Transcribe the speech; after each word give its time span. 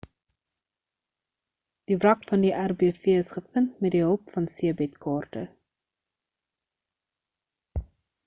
die 1.91 1.97
wrak 2.05 2.23
van 2.29 2.45
die 2.45 2.53
rbv 2.61 3.11
is 3.25 3.29
gevind 3.35 3.83
met 3.87 3.93
die 3.95 4.01
hulp 4.07 4.33
van 4.37 4.49
see-bed 4.53 4.97
kaarte 5.07 5.45